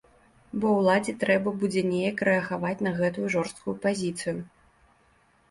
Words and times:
Бо 0.61 0.69
ўладзе 0.77 1.13
трэба 1.23 1.53
будзе 1.63 1.83
неяк 1.89 2.23
рэагаваць 2.29 2.83
на 2.89 2.95
гэтую 3.03 3.27
жорсткую 3.35 3.75
пазіцыю. 3.87 4.37